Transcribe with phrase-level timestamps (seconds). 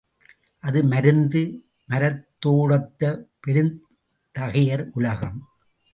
[0.63, 1.41] அது மருந்து
[1.89, 3.11] மரத்தோடொத்த
[3.47, 5.37] பெருந்தகையார் உலகம்.